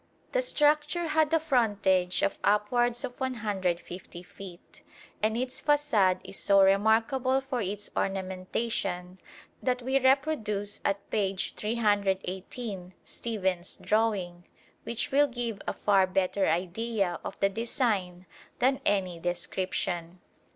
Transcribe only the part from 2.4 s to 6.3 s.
upwards of 150 feet, and its façade